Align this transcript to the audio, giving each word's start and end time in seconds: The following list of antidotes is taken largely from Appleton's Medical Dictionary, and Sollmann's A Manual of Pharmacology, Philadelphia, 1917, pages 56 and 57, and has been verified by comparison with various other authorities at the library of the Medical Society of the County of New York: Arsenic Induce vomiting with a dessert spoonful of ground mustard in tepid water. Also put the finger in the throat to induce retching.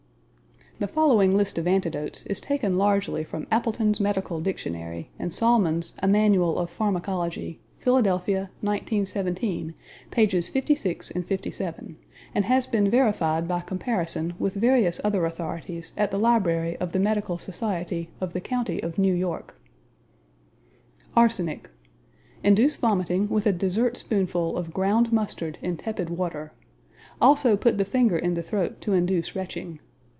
The 0.79 0.87
following 0.87 1.37
list 1.37 1.59
of 1.59 1.67
antidotes 1.67 2.25
is 2.25 2.41
taken 2.41 2.75
largely 2.75 3.23
from 3.23 3.45
Appleton's 3.51 3.99
Medical 3.99 4.39
Dictionary, 4.41 5.11
and 5.19 5.31
Sollmann's 5.31 5.93
A 6.01 6.07
Manual 6.07 6.57
of 6.57 6.71
Pharmacology, 6.71 7.59
Philadelphia, 7.77 8.49
1917, 8.61 9.75
pages 10.09 10.49
56 10.49 11.11
and 11.11 11.23
57, 11.23 11.97
and 12.33 12.45
has 12.45 12.65
been 12.65 12.89
verified 12.89 13.47
by 13.47 13.59
comparison 13.59 14.33
with 14.39 14.55
various 14.55 14.99
other 15.03 15.23
authorities 15.27 15.93
at 15.95 16.09
the 16.09 16.17
library 16.17 16.75
of 16.77 16.93
the 16.93 16.99
Medical 16.99 17.37
Society 17.37 18.09
of 18.19 18.33
the 18.33 18.41
County 18.41 18.81
of 18.81 18.97
New 18.97 19.13
York: 19.13 19.55
Arsenic 21.15 21.69
Induce 22.43 22.75
vomiting 22.77 23.29
with 23.29 23.45
a 23.45 23.53
dessert 23.53 23.97
spoonful 23.97 24.57
of 24.57 24.73
ground 24.73 25.13
mustard 25.13 25.59
in 25.61 25.77
tepid 25.77 26.09
water. 26.09 26.53
Also 27.21 27.55
put 27.55 27.77
the 27.77 27.85
finger 27.85 28.17
in 28.17 28.33
the 28.33 28.41
throat 28.41 28.81
to 28.81 28.93
induce 28.93 29.35
retching. 29.35 29.79